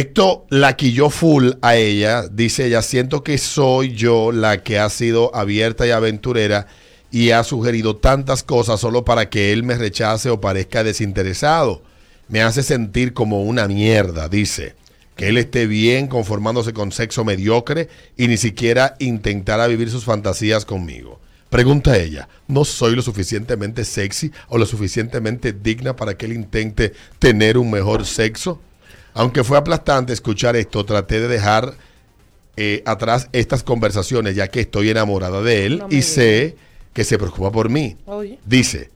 Esto 0.00 0.46
la 0.48 0.76
quilló 0.76 1.10
full 1.10 1.50
a 1.60 1.76
ella. 1.76 2.26
Dice 2.26 2.64
ella, 2.64 2.80
siento 2.80 3.22
que 3.22 3.36
soy 3.36 3.92
yo 3.92 4.32
la 4.32 4.62
que 4.62 4.78
ha 4.78 4.88
sido 4.88 5.30
abierta 5.36 5.86
y 5.86 5.90
aventurera 5.90 6.68
y 7.10 7.32
ha 7.32 7.44
sugerido 7.44 7.96
tantas 7.96 8.42
cosas 8.42 8.80
solo 8.80 9.04
para 9.04 9.28
que 9.28 9.52
él 9.52 9.62
me 9.62 9.74
rechace 9.74 10.30
o 10.30 10.40
parezca 10.40 10.82
desinteresado. 10.84 11.82
Me 12.28 12.40
hace 12.40 12.62
sentir 12.62 13.12
como 13.12 13.42
una 13.42 13.68
mierda, 13.68 14.30
dice. 14.30 14.74
Que 15.16 15.28
él 15.28 15.36
esté 15.36 15.66
bien 15.66 16.06
conformándose 16.06 16.72
con 16.72 16.92
sexo 16.92 17.22
mediocre 17.26 17.90
y 18.16 18.26
ni 18.28 18.38
siquiera 18.38 18.96
intentara 19.00 19.66
vivir 19.66 19.90
sus 19.90 20.06
fantasías 20.06 20.64
conmigo. 20.64 21.20
Pregunta 21.50 21.98
ella, 21.98 22.26
¿no 22.48 22.64
soy 22.64 22.96
lo 22.96 23.02
suficientemente 23.02 23.84
sexy 23.84 24.32
o 24.48 24.56
lo 24.56 24.64
suficientemente 24.64 25.52
digna 25.52 25.94
para 25.94 26.16
que 26.16 26.24
él 26.24 26.32
intente 26.32 26.94
tener 27.18 27.58
un 27.58 27.70
mejor 27.70 28.06
sexo? 28.06 28.62
Aunque 29.14 29.44
fue 29.44 29.58
aplastante 29.58 30.12
escuchar 30.12 30.56
esto, 30.56 30.84
traté 30.84 31.20
de 31.20 31.28
dejar 31.28 31.74
eh, 32.56 32.82
atrás 32.86 33.28
estas 33.32 33.62
conversaciones 33.62 34.34
ya 34.36 34.48
que 34.48 34.60
estoy 34.60 34.90
enamorada 34.90 35.40
de 35.42 35.66
él 35.66 35.78
No 35.78 35.86
y 35.90 36.02
sé 36.02 36.56
que 36.92 37.04
se 37.04 37.18
preocupa 37.18 37.50
por 37.50 37.68
mí. 37.68 37.96
Oye. 38.06 38.38
Dice, 38.44 38.90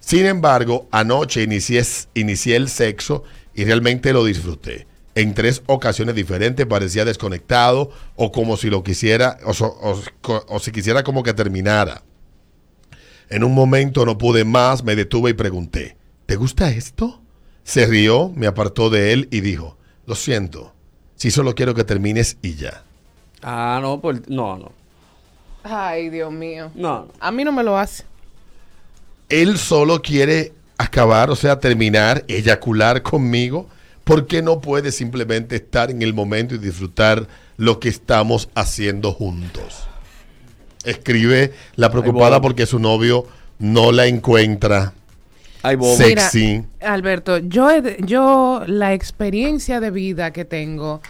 sin 0.00 0.26
embargo, 0.26 0.86
anoche 0.90 1.42
inicié, 1.42 1.82
inicié 2.14 2.56
el 2.56 2.68
sexo 2.68 3.24
y 3.54 3.64
realmente 3.64 4.12
lo 4.12 4.24
disfruté. 4.24 4.86
En 5.14 5.32
tres 5.34 5.62
ocasiones 5.66 6.14
diferentes 6.16 6.66
parecía 6.66 7.04
desconectado 7.04 7.90
o 8.16 8.32
como 8.32 8.56
si 8.56 8.68
lo 8.68 8.82
quisiera, 8.82 9.38
o, 9.44 9.54
so- 9.54 9.76
o- 9.80 10.00
co- 10.20 10.44
o 10.48 10.58
si 10.58 10.72
quisiera 10.72 11.04
como 11.04 11.22
que 11.22 11.32
terminara. 11.34 12.02
En 13.30 13.44
un 13.44 13.54
momento 13.54 14.04
no 14.04 14.18
pude 14.18 14.44
más, 14.44 14.82
me 14.84 14.96
detuve 14.96 15.30
y 15.30 15.34
pregunté, 15.34 15.96
¿te 16.26 16.36
gusta 16.36 16.70
esto? 16.70 17.22
Se 17.64 17.86
rió, 17.86 18.30
me 18.34 18.46
apartó 18.46 18.90
de 18.90 19.12
él 19.12 19.28
y 19.30 19.40
dijo, 19.40 19.76
lo 20.06 20.14
siento, 20.14 20.72
si 21.16 21.30
solo 21.30 21.54
quiero 21.54 21.74
que 21.74 21.84
termines 21.84 22.36
y 22.42 22.54
ya. 22.54 22.84
Ah, 23.42 23.78
no, 23.82 24.00
pues 24.00 24.28
no, 24.28 24.58
no. 24.58 24.72
Ay, 25.62 26.10
Dios 26.10 26.30
mío. 26.30 26.70
No. 26.74 27.08
A 27.20 27.32
mí 27.32 27.42
no 27.42 27.52
me 27.52 27.64
lo 27.64 27.76
hace. 27.78 28.04
él 29.30 29.58
solo 29.58 30.02
quiere 30.02 30.52
acabar, 30.76 31.30
o 31.30 31.36
sea, 31.36 31.58
terminar, 31.58 32.24
eyacular 32.28 33.02
conmigo, 33.02 33.68
¿por 34.04 34.26
qué 34.26 34.42
no 34.42 34.60
puede 34.60 34.92
simplemente 34.92 35.56
estar 35.56 35.90
en 35.90 36.02
el 36.02 36.12
momento 36.12 36.54
y 36.54 36.58
disfrutar 36.58 37.26
lo 37.56 37.80
que 37.80 37.88
estamos 37.88 38.50
haciendo 38.54 39.12
juntos? 39.12 39.84
Escribe 40.84 41.54
la 41.76 41.90
preocupada 41.90 42.36
Ay, 42.36 42.42
porque 42.42 42.66
su 42.66 42.78
novio 42.78 43.26
no 43.58 43.92
la 43.92 44.06
encuentra 44.06 44.92
Ay, 45.64 45.76
bobo. 45.76 45.96
Mira, 45.96 46.28
Sexy. 46.28 46.62
Alberto, 46.82 47.38
yo, 47.38 47.70
yo 48.00 48.64
la 48.66 48.92
experiencia 48.92 49.80
de 49.80 49.90
vida 49.90 50.30
que 50.30 50.44
tengo, 50.44 51.00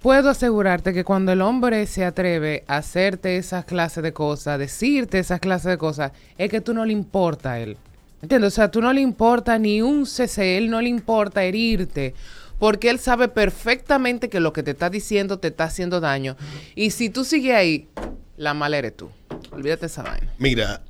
puedo 0.00 0.30
asegurarte 0.30 0.92
que 0.92 1.04
cuando 1.04 1.30
el 1.30 1.40
hombre 1.40 1.86
se 1.86 2.04
atreve 2.04 2.64
a 2.66 2.78
hacerte 2.78 3.36
esas 3.36 3.64
clases 3.64 4.02
de 4.02 4.12
cosas, 4.12 4.58
decirte 4.58 5.20
esas 5.20 5.38
clases 5.38 5.70
de 5.70 5.78
cosas, 5.78 6.10
es 6.38 6.50
que 6.50 6.60
tú 6.60 6.74
no 6.74 6.84
le 6.84 6.92
importa 6.92 7.52
a 7.52 7.60
él. 7.60 7.76
¿Entiendes? 8.20 8.52
O 8.52 8.56
sea, 8.56 8.68
tú 8.68 8.82
no 8.82 8.92
le 8.92 9.00
importa 9.00 9.56
ni 9.60 9.80
un 9.80 10.04
cc, 10.06 10.58
él 10.58 10.70
no 10.70 10.80
le 10.80 10.88
importa 10.88 11.44
herirte. 11.44 12.12
Porque 12.58 12.90
él 12.90 12.98
sabe 12.98 13.28
perfectamente 13.28 14.28
que 14.28 14.40
lo 14.40 14.52
que 14.52 14.64
te 14.64 14.72
está 14.72 14.90
diciendo 14.90 15.38
te 15.38 15.48
está 15.48 15.64
haciendo 15.64 16.00
daño. 16.00 16.36
Y 16.74 16.90
si 16.90 17.10
tú 17.10 17.24
sigues 17.24 17.54
ahí, 17.54 17.88
la 18.36 18.54
mala 18.54 18.76
eres 18.78 18.96
tú. 18.96 19.08
Olvídate 19.52 19.86
esa 19.86 20.02
vaina. 20.02 20.32
Mira, 20.36 20.82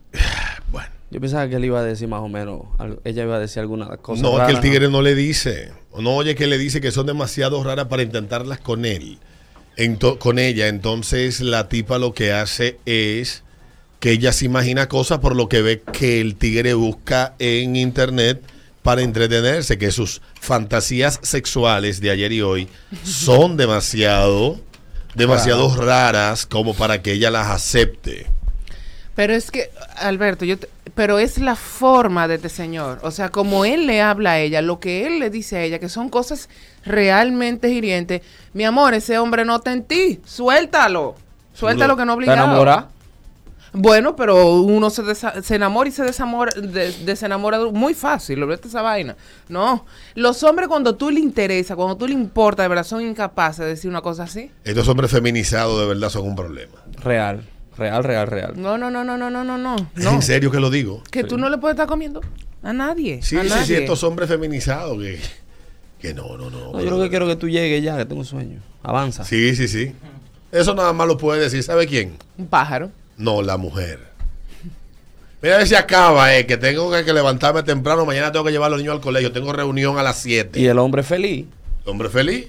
Yo 1.10 1.20
pensaba 1.20 1.48
que 1.48 1.56
él 1.56 1.64
iba 1.64 1.80
a 1.80 1.82
decir 1.82 2.06
más 2.08 2.20
o 2.20 2.28
menos, 2.28 2.62
ella 3.04 3.24
iba 3.24 3.36
a 3.36 3.40
decir 3.40 3.60
alguna 3.60 3.96
cosa. 3.96 4.22
no, 4.22 4.40
es 4.40 4.46
que 4.46 4.52
el 4.52 4.60
tigre 4.60 4.88
no 4.88 5.02
le 5.02 5.14
dice, 5.14 5.72
no 5.98 6.14
oye 6.14 6.34
que 6.36 6.46
le 6.46 6.56
dice 6.56 6.80
que 6.80 6.92
son 6.92 7.06
demasiado 7.06 7.62
raras 7.64 7.86
para 7.86 8.02
intentarlas 8.02 8.60
con 8.60 8.84
él, 8.84 9.18
Ento- 9.76 10.18
con 10.18 10.38
ella, 10.38 10.68
entonces 10.68 11.40
la 11.40 11.68
tipa 11.68 11.98
lo 11.98 12.12
que 12.14 12.32
hace 12.32 12.78
es 12.86 13.42
que 13.98 14.12
ella 14.12 14.32
se 14.32 14.44
imagina 14.44 14.88
cosas 14.88 15.18
por 15.18 15.34
lo 15.34 15.48
que 15.48 15.62
ve 15.62 15.82
que 15.92 16.20
el 16.20 16.36
tigre 16.36 16.74
busca 16.74 17.34
en 17.38 17.76
internet 17.76 18.40
para 18.82 19.02
entretenerse, 19.02 19.78
que 19.78 19.90
sus 19.90 20.22
fantasías 20.40 21.18
sexuales 21.22 22.00
de 22.00 22.10
ayer 22.10 22.32
y 22.32 22.40
hoy 22.42 22.68
son 23.04 23.56
demasiado, 23.56 24.60
demasiado 25.14 25.74
raras 25.76 26.46
como 26.46 26.74
para 26.74 27.02
que 27.02 27.12
ella 27.12 27.30
las 27.30 27.48
acepte. 27.48 28.26
Pero 29.14 29.34
es 29.34 29.50
que, 29.50 29.70
Alberto, 29.96 30.44
yo 30.44 30.58
te- 30.58 30.68
pero 31.00 31.18
es 31.18 31.38
la 31.38 31.56
forma 31.56 32.28
de 32.28 32.34
este 32.34 32.50
señor. 32.50 32.98
O 33.02 33.10
sea, 33.10 33.30
como 33.30 33.64
él 33.64 33.86
le 33.86 34.02
habla 34.02 34.32
a 34.32 34.38
ella, 34.38 34.60
lo 34.60 34.80
que 34.80 35.06
él 35.06 35.18
le 35.18 35.30
dice 35.30 35.56
a 35.56 35.62
ella, 35.62 35.78
que 35.78 35.88
son 35.88 36.10
cosas 36.10 36.50
realmente 36.84 37.70
hirientes. 37.70 38.20
Mi 38.52 38.64
amor, 38.64 38.92
ese 38.92 39.16
hombre 39.18 39.46
no 39.46 39.56
está 39.56 39.72
en 39.72 39.84
ti. 39.84 40.20
Suéltalo. 40.26 41.14
Suéltalo 41.54 41.96
que 41.96 42.04
no 42.04 42.12
¿Está 42.12 42.16
obligado. 42.16 42.44
enamorada? 42.48 42.88
Bueno, 43.72 44.14
pero 44.14 44.56
uno 44.56 44.90
se, 44.90 45.02
desa- 45.02 45.40
se 45.40 45.54
enamora 45.54 45.88
y 45.88 45.92
se 45.92 46.02
desamora, 46.02 46.52
de- 46.60 46.92
desenamora 47.06 47.58
muy 47.72 47.94
fácil, 47.94 48.42
olvídate 48.42 48.68
esa 48.68 48.82
vaina. 48.82 49.16
No, 49.48 49.86
los 50.16 50.42
hombres 50.42 50.68
cuando 50.68 50.96
tú 50.96 51.08
le 51.08 51.20
interesa, 51.20 51.76
cuando 51.76 51.96
tú 51.96 52.06
le 52.08 52.12
importa, 52.12 52.62
de 52.62 52.68
verdad 52.68 52.84
son 52.84 53.00
incapaces 53.00 53.60
de 53.60 53.68
decir 53.68 53.88
una 53.88 54.02
cosa 54.02 54.24
así. 54.24 54.50
Estos 54.64 54.86
hombres 54.86 55.10
feminizados 55.10 55.80
de 55.80 55.86
verdad 55.86 56.10
son 56.10 56.26
un 56.26 56.36
problema. 56.36 56.76
Real, 57.02 57.42
real, 57.80 58.04
real, 58.04 58.26
real. 58.28 58.52
No, 58.56 58.78
no, 58.78 58.90
no, 58.90 59.02
no, 59.02 59.16
no, 59.16 59.30
no, 59.30 59.42
no, 59.42 59.58
no. 59.58 59.76
¿Es 59.96 60.04
no. 60.04 60.12
en 60.12 60.22
serio 60.22 60.50
que 60.50 60.60
lo 60.60 60.70
digo? 60.70 61.02
Que 61.10 61.24
tú 61.24 61.36
no 61.38 61.48
le 61.48 61.58
puedes 61.58 61.74
estar 61.74 61.88
comiendo 61.88 62.20
a 62.62 62.72
nadie. 62.72 63.20
Sí, 63.22 63.36
a 63.36 63.42
sí, 63.42 63.50
sí, 63.64 63.74
estos 63.74 64.04
hombres 64.04 64.28
feminizados 64.28 64.98
que, 64.98 65.18
que 65.98 66.14
no, 66.14 66.36
no, 66.36 66.50
no. 66.50 66.72
No, 66.72 66.80
yo 66.80 66.90
lo 66.90 67.02
que 67.02 67.08
quiero 67.08 67.26
que 67.26 67.36
tú 67.36 67.48
llegues 67.48 67.82
ya, 67.82 67.96
que 67.96 68.04
tengo 68.04 68.22
sueño. 68.22 68.60
Avanza. 68.82 69.24
Sí, 69.24 69.56
sí, 69.56 69.66
sí. 69.66 69.92
Eso 70.52 70.74
nada 70.74 70.92
más 70.92 71.06
lo 71.06 71.16
puede 71.16 71.40
decir, 71.40 71.62
¿sabe 71.62 71.86
quién? 71.86 72.16
Un 72.36 72.46
pájaro. 72.46 72.90
No, 73.16 73.42
la 73.42 73.56
mujer. 73.56 74.10
Mira 75.42 75.54
a 75.54 75.58
ver 75.58 75.66
si 75.66 75.74
acaba, 75.74 76.36
eh, 76.36 76.46
que 76.46 76.58
tengo 76.58 76.90
que, 76.90 77.04
que 77.04 77.12
levantarme 77.14 77.62
temprano, 77.62 78.04
mañana 78.04 78.30
tengo 78.30 78.44
que 78.44 78.52
llevar 78.52 78.66
a 78.66 78.70
los 78.70 78.80
niños 78.80 78.94
al 78.94 79.00
colegio, 79.00 79.32
tengo 79.32 79.52
reunión 79.52 79.98
a 79.98 80.02
las 80.02 80.18
7. 80.18 80.60
Y 80.60 80.66
el 80.66 80.78
hombre 80.78 81.02
feliz. 81.02 81.46
Hombre 81.86 82.10
feliz. 82.10 82.48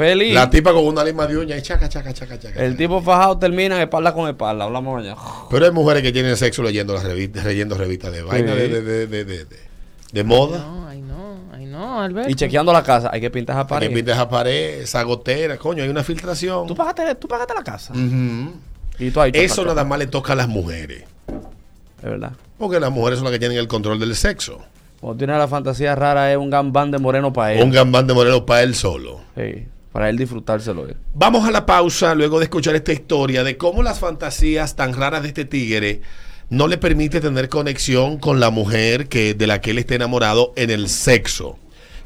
Feliz. 0.00 0.34
La 0.34 0.48
tipa 0.48 0.72
con 0.72 0.84
una 0.86 1.04
lima 1.04 1.26
de 1.26 1.36
uña 1.36 1.56
y 1.56 1.62
chaca, 1.62 1.88
chaca, 1.88 2.12
chaca, 2.14 2.38
chaca. 2.38 2.64
el 2.64 2.76
tipo 2.76 3.02
fajado 3.02 3.38
termina 3.38 3.80
espalda 3.82 4.14
con 4.14 4.28
espalda. 4.28 4.64
Hablamos 4.64 4.94
mañana. 4.96 5.16
Pero 5.50 5.64
hay 5.66 5.70
mujeres 5.72 6.02
que 6.02 6.10
tienen 6.12 6.36
sexo 6.36 6.62
leyendo 6.62 6.94
las 6.94 7.04
revistas, 7.04 7.44
leyendo 7.44 7.76
revistas 7.76 8.12
de 8.12 8.22
vaina, 8.22 8.54
de, 8.54 8.68
de, 8.68 8.80
de, 8.82 9.06
de, 9.06 9.24
de- 9.24 9.44
de- 9.44 9.70
de 10.12 10.24
moda. 10.24 10.58
No, 10.58 10.88
ay 10.88 11.00
no, 11.02 11.36
ay 11.52 11.66
no, 11.66 12.00
Alberto. 12.00 12.30
Y 12.30 12.34
chequeando 12.34 12.72
la 12.72 12.82
casa, 12.82 13.10
hay 13.12 13.20
que 13.20 13.30
pintar 13.30 13.56
esa 13.56 13.64
Que 13.66 13.68
pared. 13.68 13.92
pinta 13.94 14.12
esa 14.12 14.28
pared, 14.28 14.80
esa 14.80 15.02
gotera, 15.02 15.56
coño, 15.58 15.82
hay 15.82 15.88
una 15.88 16.02
filtración. 16.02 16.66
¿Tú 16.66 16.74
pagaste, 16.74 17.14
tú 17.16 17.28
pagaste 17.28 17.54
la 17.54 17.62
casa. 17.62 17.92
Ujú. 17.92 18.52
Y 18.98 19.10
tú 19.10 19.20
ahí. 19.20 19.30
Eso 19.34 19.64
nada 19.64 19.84
más 19.84 19.98
le 19.98 20.06
toca 20.06 20.32
a 20.32 20.36
las 20.36 20.48
mujeres. 20.48 21.04
Es 21.28 22.02
verdad. 22.10 22.32
Porque 22.58 22.80
las 22.80 22.90
mujeres 22.90 23.18
son 23.18 23.24
las 23.24 23.32
que 23.32 23.38
tienen 23.38 23.58
el 23.58 23.68
control 23.68 24.00
del 24.00 24.16
sexo. 24.16 24.58
Cuando 25.00 25.18
tiene 25.18 25.38
la 25.38 25.46
fantasía 25.48 25.94
rara, 25.94 26.30
es 26.32 26.36
un 26.36 26.50
gambán 26.50 26.90
de 26.90 26.98
moreno 26.98 27.32
para 27.32 27.52
él. 27.54 27.62
Un 27.62 27.70
gambán 27.70 28.06
de 28.06 28.14
Moreno 28.14 28.44
para 28.44 28.62
él 28.62 28.74
solo. 28.74 29.20
Sí, 29.36 29.66
para 29.92 30.08
él 30.08 30.16
disfrutárselo. 30.16 30.86
él. 30.86 30.96
Vamos 31.14 31.46
a 31.46 31.50
la 31.50 31.66
pausa 31.66 32.14
luego 32.14 32.38
de 32.38 32.44
escuchar 32.44 32.74
esta 32.74 32.92
historia 32.92 33.44
de 33.44 33.56
cómo 33.56 33.82
las 33.82 33.98
fantasías 33.98 34.76
tan 34.76 34.94
raras 34.94 35.22
de 35.22 35.28
este 35.28 35.44
tigre 35.44 36.00
no 36.48 36.68
le 36.68 36.78
permite 36.78 37.20
tener 37.20 37.48
conexión 37.48 38.18
con 38.18 38.40
la 38.40 38.50
mujer 38.50 39.08
que, 39.08 39.34
de 39.34 39.46
la 39.46 39.60
que 39.60 39.70
él 39.70 39.78
está 39.78 39.94
enamorado 39.94 40.52
en 40.56 40.70
el 40.70 40.88
sexo. 40.88 41.58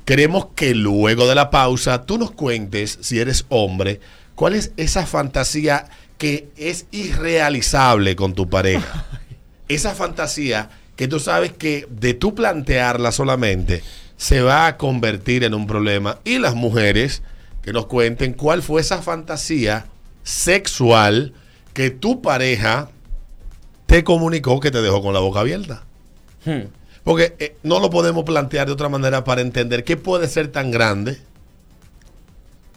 Queremos 0.05 0.49
que 0.55 0.75
luego 0.75 1.27
de 1.27 1.35
la 1.35 1.51
pausa 1.51 2.05
tú 2.05 2.19
nos 2.19 2.31
cuentes, 2.31 2.99
si 3.01 3.19
eres 3.21 3.47
hombre, 3.49 4.01
cuál 4.35 4.55
es 4.55 4.73
esa 4.77 5.07
fantasía 5.07 5.87
que 6.19 6.49
es 6.57 6.87
irrealizable 6.91 8.15
con 8.17 8.35
tu 8.35 8.49
pareja. 8.49 9.07
Esa 9.69 9.95
fantasía 9.95 10.69
que 10.95 11.09
tú 11.09 11.19
sabes 11.19 11.53
que 11.53 11.87
de 11.89 12.13
tú 12.13 12.35
plantearla 12.35 13.13
solamente 13.13 13.83
se 14.19 14.43
va 14.43 14.67
a 14.67 14.77
convertir 14.77 15.43
en 15.43 15.55
un 15.55 15.67
problema. 15.67 16.19
Y 16.23 16.39
las 16.39 16.55
mujeres 16.55 17.23
que 17.65 17.73
nos 17.73 17.87
cuenten 17.87 18.35
cuál 18.35 18.63
fue 18.63 18.83
esa 18.83 19.01
fantasía 19.01 19.87
sexual 20.23 21.33
que 21.73 21.91
tu 21.91 22.21
pareja 22.21 22.91
te 23.87 24.05
comunicó 24.05 24.61
que 24.61 24.71
te 24.71 24.83
dejó 24.83 25.03
con 25.03 25.15
la 25.15 25.21
boca 25.21 25.41
abierta. 25.41 25.83
Hmm. 26.45 26.69
Porque 27.03 27.35
eh, 27.39 27.57
no 27.63 27.81
lo 27.81 27.89
podemos 27.89 28.25
plantear 28.25 28.67
de 28.67 28.73
otra 28.73 28.91
manera 28.91 29.25
para 29.25 29.41
entender 29.41 29.83
qué 29.83 29.97
puede 29.97 30.29
ser 30.29 30.49
tan 30.53 30.71
grande 30.71 31.19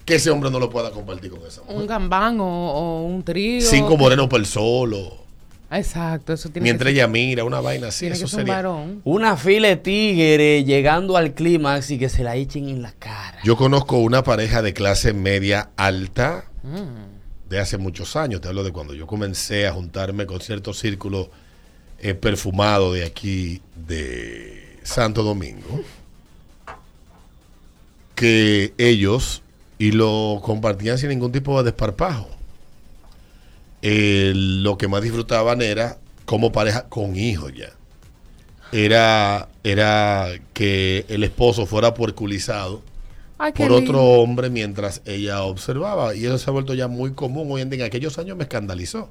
que 0.06 0.16
ese 0.16 0.32
hombre 0.32 0.50
no 0.50 0.60
lo 0.60 0.70
pueda 0.70 0.92
compartir 0.92 1.32
con 1.32 1.46
esa 1.46 1.62
mujer. 1.64 1.76
Un 1.76 1.86
gambán 1.86 2.40
o, 2.40 2.46
o 2.46 3.04
un 3.04 3.24
trío. 3.24 3.62
Cinco 3.62 3.98
morenos 3.98 4.28
por 4.28 4.40
el 4.40 4.46
solo. 4.46 5.27
Ah, 5.70 5.80
Exacto, 5.80 6.32
eso 6.34 6.50
tiene 6.50 6.64
Mientras 6.64 6.88
que 6.88 6.92
ser, 6.96 6.98
ella 7.04 7.08
mira 7.08 7.44
una 7.44 7.60
vaina 7.60 7.88
así, 7.88 8.02
tiene 8.02 8.16
eso 8.16 8.26
que 8.26 8.30
ser 8.30 8.40
un 8.40 8.46
sería. 8.46 8.56
varón. 8.56 9.02
Una 9.04 9.36
fila 9.36 9.68
de 9.68 9.76
tigres 9.78 10.66
llegando 10.66 11.18
al 11.18 11.34
clímax 11.34 11.92
y 11.92 11.98
que 11.98 12.08
se 12.10 12.24
la 12.24 12.36
echen 12.38 12.70
en 12.70 12.82
la 12.82 12.94
cara. 12.94 13.40
Yo 13.44 13.58
conozco 13.58 13.98
una 13.98 14.24
pareja 14.24 14.62
de 14.62 14.74
clase 14.74 15.12
media 15.14 15.70
alta 15.76 16.46
Mm. 16.64 17.50
de 17.50 17.60
hace 17.60 17.78
muchos 17.78 18.16
años. 18.16 18.40
Te 18.42 18.48
hablo 18.48 18.64
de 18.64 18.72
cuando 18.72 18.94
yo 18.94 19.08
comencé 19.08 19.68
a 19.68 19.74
juntarme 19.74 20.26
con 20.26 20.40
ciertos 20.42 20.80
círculos 20.80 21.28
eh, 22.00 22.14
perfumados 22.14 22.94
de 22.94 23.04
aquí, 23.06 23.62
de 23.88 24.78
Santo 24.84 25.24
Domingo. 25.24 25.82
que 28.16 28.74
ellos, 28.78 29.42
y 29.78 29.92
lo 29.92 30.40
compartían 30.44 30.98
sin 30.98 31.10
ningún 31.10 31.32
tipo 31.32 31.58
de 31.62 31.66
desparpajo, 31.72 32.28
eh, 33.82 34.34
lo 34.36 34.78
que 34.78 34.88
más 34.88 35.02
disfrutaban 35.02 35.62
era 35.62 35.98
como 36.26 36.52
pareja 36.52 36.88
con 36.90 37.16
hijos 37.16 37.54
ya. 37.54 37.72
Era, 38.72 39.48
era 39.64 40.30
que 40.54 41.06
el 41.08 41.24
esposo 41.24 41.66
fuera 41.66 41.94
puerculizado 41.94 42.82
Ay, 43.38 43.54
por 43.54 43.72
lindo. 43.72 43.78
otro 43.78 44.04
hombre 44.04 44.50
mientras 44.50 45.02
ella 45.06 45.44
observaba. 45.44 46.16
Y 46.16 46.26
eso 46.26 46.38
se 46.38 46.50
ha 46.50 46.54
vuelto 46.54 46.74
ya 46.74 46.88
muy 46.88 47.14
común 47.14 47.48
hoy 47.52 47.62
en 47.62 47.70
día. 47.70 47.80
En 47.82 47.86
aquellos 47.88 48.18
años 48.18 48.36
me 48.36 48.44
escandalizó. 48.44 49.08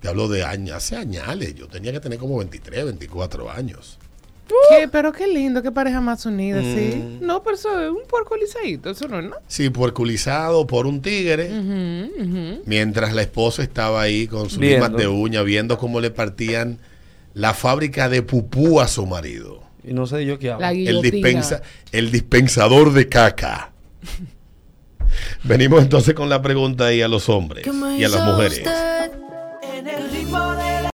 Te 0.00 0.08
hablo 0.08 0.28
de 0.28 0.44
años, 0.44 0.76
hace 0.76 0.96
añales. 0.96 1.54
Yo 1.54 1.68
tenía 1.68 1.92
que 1.92 2.00
tener 2.00 2.18
como 2.18 2.38
23, 2.38 2.84
24 2.86 3.50
años. 3.50 3.98
¿Qué? 4.48 4.88
Pero 4.88 5.12
qué 5.12 5.26
lindo, 5.26 5.62
qué 5.62 5.72
pareja 5.72 6.00
más 6.00 6.24
unida, 6.26 6.60
sí. 6.62 6.96
Mm. 6.96 7.26
No, 7.26 7.42
pero 7.42 7.56
eso 7.56 7.80
es 7.82 7.90
un 7.90 8.06
puerco 8.08 8.36
lisadito, 8.36 8.90
eso 8.90 9.08
no 9.08 9.18
es 9.18 9.24
nada. 9.24 9.40
Sí, 9.48 9.70
puerculizado 9.70 10.66
por 10.66 10.86
un 10.86 11.02
tigre. 11.02 11.50
Mientras 12.64 13.12
la 13.14 13.22
esposa 13.22 13.62
estaba 13.62 14.02
ahí 14.02 14.26
con 14.28 14.48
sus 14.48 14.58
limas 14.58 14.92
de 14.92 15.08
uña, 15.08 15.42
viendo 15.42 15.78
cómo 15.78 16.00
le 16.00 16.10
partían 16.10 16.78
la 17.34 17.54
fábrica 17.54 18.08
de 18.08 18.22
pupú 18.22 18.80
a 18.80 18.88
su 18.88 19.04
marido. 19.06 19.62
Y 19.84 19.92
no 19.92 20.06
sé 20.06 20.24
yo 20.26 20.38
qué 20.38 20.50
hago. 20.50 20.60
La 20.60 20.72
El, 20.72 21.00
dispensa, 21.02 21.62
el 21.92 22.10
dispensador 22.10 22.92
de 22.92 23.08
caca. 23.08 23.72
Venimos 25.44 25.82
entonces 25.82 26.14
con 26.14 26.28
la 26.28 26.42
pregunta 26.42 26.86
ahí 26.86 27.00
a 27.00 27.08
los 27.08 27.28
hombres 27.28 27.64
¿Qué 27.64 27.72
me 27.72 27.96
y 27.98 28.04
a 28.04 28.08
las 28.08 28.22
mujeres. 28.24 28.58
usted? 28.58 28.70